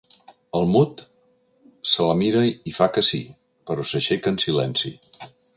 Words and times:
El 0.59 0.63
Mud 0.75 1.03
se 1.91 2.07
la 2.09 2.15
mira 2.23 2.41
i 2.73 2.75
fa 2.81 2.89
que 2.97 3.07
sí, 3.13 3.23
però 3.69 3.89
s'aixeca 3.91 4.37
en 4.37 4.45
silenci. 4.49 4.97